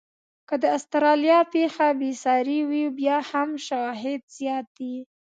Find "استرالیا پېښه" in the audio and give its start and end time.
0.77-1.87